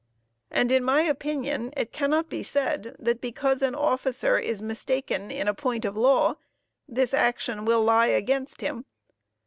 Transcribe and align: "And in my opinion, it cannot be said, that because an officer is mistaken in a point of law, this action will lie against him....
"And 0.49 0.71
in 0.71 0.83
my 0.83 1.01
opinion, 1.03 1.71
it 1.77 1.93
cannot 1.93 2.27
be 2.27 2.41
said, 2.41 2.95
that 2.97 3.21
because 3.21 3.61
an 3.61 3.75
officer 3.75 4.39
is 4.39 4.59
mistaken 4.59 5.29
in 5.29 5.47
a 5.47 5.53
point 5.53 5.85
of 5.85 5.95
law, 5.95 6.37
this 6.87 7.13
action 7.13 7.65
will 7.65 7.83
lie 7.83 8.07
against 8.07 8.61
him.... 8.61 8.85